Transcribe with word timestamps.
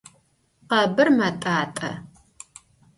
Khebır 0.69 1.07
met'at'e. 1.17 1.91